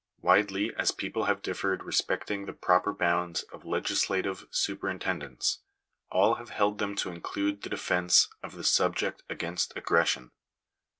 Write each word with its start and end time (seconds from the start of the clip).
Widely 0.23 0.73
as 0.75 0.91
people 0.91 1.25
have 1.25 1.43
differed 1.43 1.83
respecting 1.83 2.45
the 2.47 2.53
proper 2.53 2.91
bounds 2.91 3.43
of 3.53 3.65
legislative 3.65 4.49
superin 4.49 4.99
tendence, 4.99 5.59
all 6.09 6.37
have 6.41 6.49
held 6.49 6.79
them 6.79 6.95
to 6.95 7.11
include 7.11 7.61
the 7.61 7.69
defence 7.69 8.27
of 8.41 8.53
the 8.55 8.63
sub 8.63 8.95
ject 8.95 9.21
against 9.29 9.73
aggression. 9.77 10.31